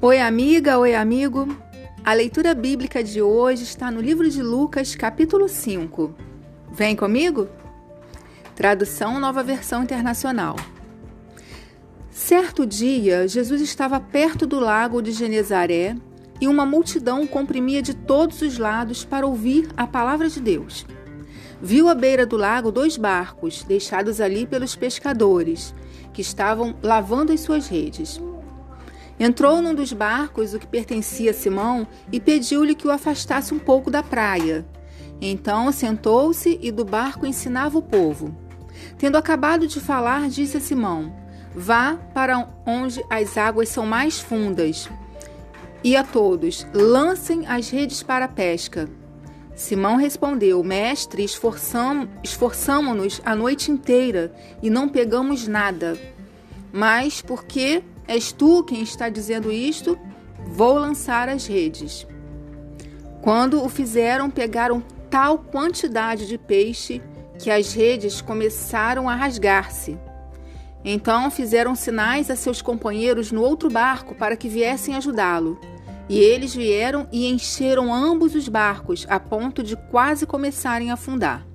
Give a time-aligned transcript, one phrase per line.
[0.00, 1.48] Oi, amiga, oi, amigo.
[2.04, 6.14] A leitura bíblica de hoje está no livro de Lucas, capítulo 5.
[6.70, 7.48] Vem comigo?
[8.54, 10.54] Tradução Nova Versão Internacional.
[12.12, 15.96] Certo dia, Jesus estava perto do lago de Genezaré
[16.40, 20.86] e uma multidão comprimia de todos os lados para ouvir a palavra de Deus.
[21.60, 25.74] Viu à beira do lago dois barcos, deixados ali pelos pescadores,
[26.12, 28.20] que estavam lavando as suas redes.
[29.20, 33.58] Entrou num dos barcos, o que pertencia a Simão, e pediu-lhe que o afastasse um
[33.58, 34.64] pouco da praia.
[35.20, 38.36] Então sentou-se e do barco ensinava o povo.
[38.96, 41.12] Tendo acabado de falar, disse a Simão:
[41.54, 44.88] Vá para onde as águas são mais fundas.
[45.82, 48.88] E a todos: lancem as redes para a pesca.
[49.56, 55.98] Simão respondeu: Mestre, esforçamo-nos a noite inteira e não pegamos nada.
[56.72, 59.98] Mas porque És tu quem está dizendo isto?
[60.46, 62.06] Vou lançar as redes.
[63.20, 67.02] Quando o fizeram, pegaram tal quantidade de peixe
[67.38, 69.98] que as redes começaram a rasgar-se.
[70.82, 75.60] Então fizeram sinais a seus companheiros no outro barco para que viessem ajudá-lo.
[76.08, 81.46] E eles vieram e encheram ambos os barcos, a ponto de quase começarem a afundar.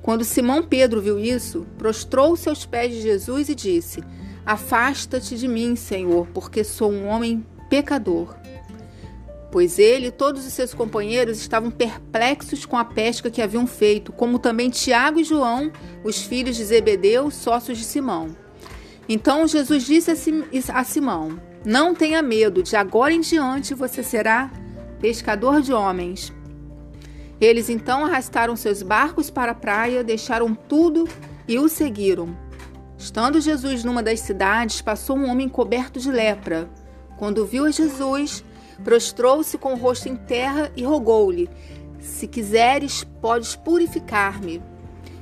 [0.00, 4.02] Quando Simão Pedro viu isso, prostrou-se aos pés de Jesus e disse:
[4.46, 8.36] Afasta-te de mim, Senhor, porque sou um homem pecador.
[9.50, 14.12] Pois ele e todos os seus companheiros estavam perplexos com a pesca que haviam feito,
[14.12, 15.72] como também Tiago e João,
[16.04, 18.36] os filhos de Zebedeu, sócios de Simão.
[19.08, 20.12] Então Jesus disse
[20.72, 24.50] a Simão: Não tenha medo, de agora em diante você será
[25.00, 26.32] pescador de homens.
[27.40, 31.08] Eles então arrastaram seus barcos para a praia, deixaram tudo
[31.48, 32.45] e o seguiram.
[32.98, 36.68] Estando Jesus numa das cidades, passou um homem coberto de lepra.
[37.18, 38.44] Quando viu a Jesus,
[38.82, 41.48] prostrou-se com o rosto em terra e rogou-lhe:
[42.00, 44.62] Se quiseres, podes purificar-me.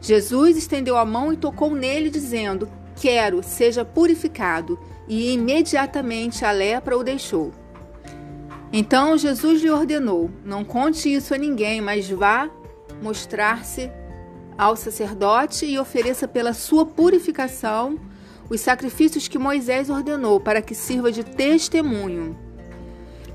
[0.00, 4.78] Jesus estendeu a mão e tocou nele, dizendo: Quero, seja purificado.
[5.08, 7.52] E imediatamente a lepra o deixou.
[8.72, 12.48] Então Jesus lhe ordenou: Não conte isso a ninguém, mas vá
[13.02, 13.90] mostrar-se
[14.60, 17.98] ao sacerdote e ofereça pela sua purificação
[18.50, 22.38] os sacrifícios que Moisés ordenou para que sirva de testemunho.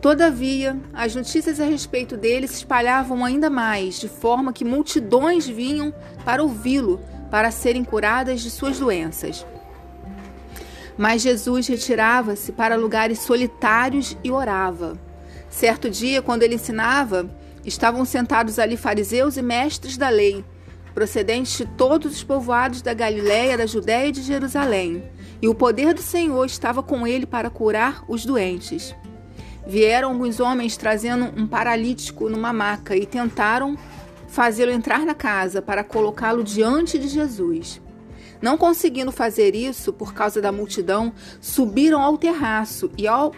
[0.00, 5.92] Todavia, as notícias a respeito dele se espalhavam ainda mais, de forma que multidões vinham
[6.24, 7.00] para ouvi-lo,
[7.32, 9.44] para serem curadas de suas doenças.
[10.96, 14.96] Mas Jesus retirava-se para lugares solitários e orava.
[15.50, 17.28] Certo dia, quando ele ensinava,
[17.64, 20.44] estavam sentados ali fariseus e mestres da lei
[20.94, 25.02] procedentes de todos os povoados da Galiléia, da Judéia e de Jerusalém.
[25.40, 28.94] E o poder do Senhor estava com ele para curar os doentes.
[29.66, 33.76] Vieram alguns homens trazendo um paralítico numa maca e tentaram
[34.26, 37.80] fazê-lo entrar na casa para colocá-lo diante de Jesus.
[38.40, 43.32] Não conseguindo fazer isso por causa da multidão, subiram ao terraço e, ao,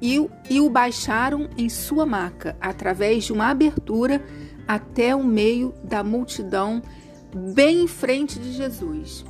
[0.00, 4.22] e, e o baixaram em sua maca, através de uma abertura
[4.66, 6.82] até o meio da multidão
[7.34, 9.24] bem em frente de Jesus.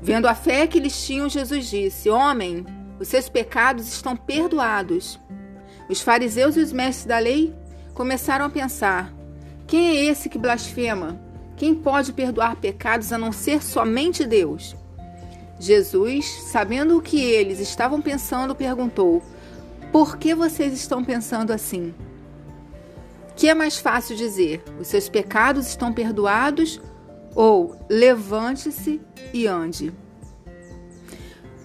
[0.00, 2.64] Vendo a fé que eles tinham, Jesus disse: Homem,
[3.00, 5.18] os seus pecados estão perdoados.
[5.88, 7.54] Os fariseus e os mestres da lei
[7.94, 9.12] começaram a pensar:
[9.66, 11.20] Quem é esse que blasfema?
[11.56, 14.76] Quem pode perdoar pecados a não ser somente Deus?
[15.58, 19.22] Jesus, sabendo o que eles estavam pensando, perguntou:
[19.92, 21.94] Por que vocês estão pensando assim?
[23.36, 26.80] Que é mais fácil dizer: Os seus pecados estão perdoados
[27.34, 29.00] ou levante-se
[29.32, 29.92] e ande.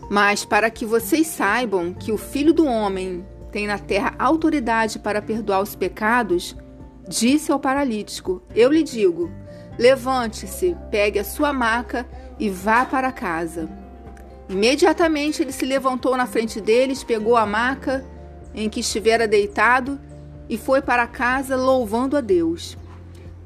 [0.10, 5.22] Mas para que vocês saibam que o Filho do Homem tem na terra autoridade para
[5.22, 6.56] perdoar os pecados,
[7.08, 9.32] disse ao paralítico: Eu lhe digo,
[9.78, 12.08] levante-se, pegue a sua maca
[12.40, 13.70] e vá para casa.
[14.50, 18.04] Imediatamente ele se levantou na frente deles, pegou a maca
[18.56, 20.00] em que estivera deitado
[20.50, 22.76] e foi para casa louvando a Deus.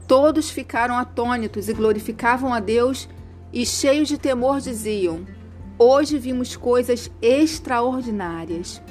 [0.08, 3.10] Todos ficaram atônitos e glorificavam a Deus
[3.52, 5.28] e, cheios de temor, diziam:
[5.78, 8.82] Hoje vimos coisas extraordinárias.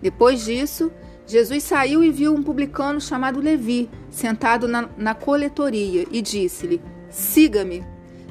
[0.00, 0.90] Depois disso,
[1.26, 7.84] Jesus saiu e viu um publicano chamado Levi sentado na, na coletoria e disse-lhe: Siga-me.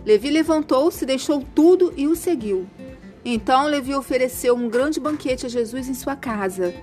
[0.05, 2.67] Levi levantou-se, deixou tudo e o seguiu.
[3.23, 6.73] Então Levi ofereceu um grande banquete a Jesus em sua casa.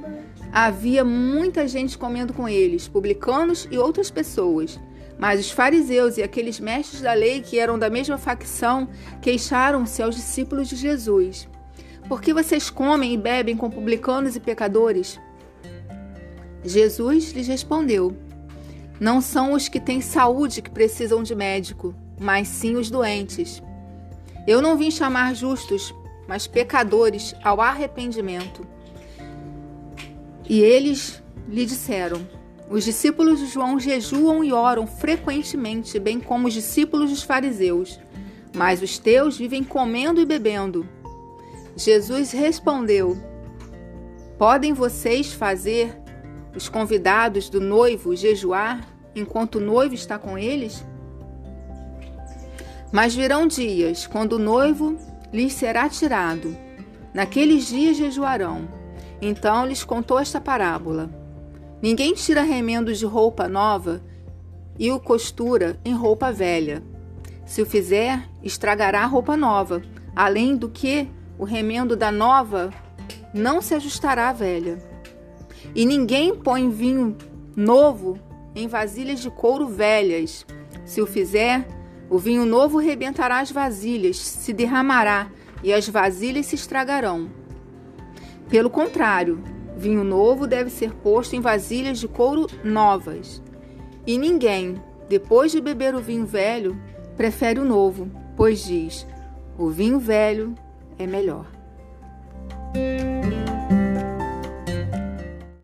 [0.53, 4.81] Havia muita gente comendo com eles, publicanos e outras pessoas.
[5.19, 8.89] Mas os fariseus e aqueles mestres da lei que eram da mesma facção
[9.21, 11.49] queixaram-se aos discípulos de Jesus:
[12.09, 15.21] Por que vocês comem e bebem com publicanos e pecadores?
[16.65, 18.17] Jesus lhes respondeu:
[19.01, 23.61] Não são os que têm saúde que precisam de médico, mas sim os doentes.
[24.47, 25.93] Eu não vim chamar justos,
[26.29, 28.67] mas pecadores ao arrependimento.
[30.49, 32.27] E eles lhe disseram:
[32.71, 38.01] Os discípulos de João jejuam e oram frequentemente, bem como os discípulos dos fariseus,
[38.57, 40.89] mas os teus vivem comendo e bebendo.
[41.77, 43.17] Jesus respondeu:
[44.39, 45.95] Podem vocês fazer
[46.57, 50.85] os convidados do noivo jejuar enquanto o noivo está com eles?
[52.91, 54.97] Mas virão dias quando o noivo
[55.31, 56.57] lhes será tirado.
[57.13, 58.78] Naqueles dias jejuarão.
[59.21, 61.11] Então lhes contou esta parábola:
[61.83, 64.03] Ninguém tira remendos de roupa nova
[64.79, 66.83] e o costura em roupa velha.
[67.45, 69.83] Se o fizer, estragará a roupa nova,
[70.15, 72.71] além do que o remendo da nova
[73.33, 74.79] não se ajustará à velha.
[75.75, 77.17] E ninguém põe vinho
[77.57, 78.19] novo
[78.55, 80.47] em vasilhas de couro velhas.
[80.85, 81.67] Se o fizer,
[82.11, 85.31] o vinho novo rebentará as vasilhas, se derramará
[85.63, 87.31] e as vasilhas se estragarão.
[88.49, 89.43] Pelo contrário,
[89.77, 93.43] vinho novo deve ser posto em vasilhas de couro novas.
[94.07, 96.81] E ninguém, depois de beber o vinho velho,
[97.17, 99.07] prefere o novo, pois diz:
[99.59, 100.55] o vinho velho
[100.99, 101.47] é melhor.